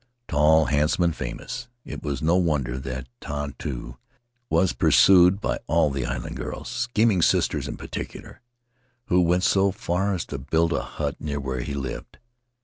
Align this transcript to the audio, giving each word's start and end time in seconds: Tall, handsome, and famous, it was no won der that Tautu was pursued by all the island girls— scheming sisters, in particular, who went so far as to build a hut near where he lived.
Tall, 0.27 0.65
handsome, 0.65 1.03
and 1.03 1.15
famous, 1.15 1.67
it 1.85 2.01
was 2.01 2.23
no 2.23 2.35
won 2.35 2.63
der 2.63 2.79
that 2.79 3.07
Tautu 3.19 3.97
was 4.49 4.73
pursued 4.73 5.39
by 5.39 5.59
all 5.67 5.91
the 5.91 6.07
island 6.07 6.37
girls— 6.37 6.69
scheming 6.87 7.21
sisters, 7.21 7.67
in 7.67 7.77
particular, 7.77 8.41
who 9.09 9.21
went 9.21 9.43
so 9.43 9.69
far 9.71 10.15
as 10.15 10.25
to 10.25 10.39
build 10.39 10.73
a 10.73 10.81
hut 10.81 11.17
near 11.19 11.39
where 11.39 11.61
he 11.61 11.75
lived. 11.75 12.17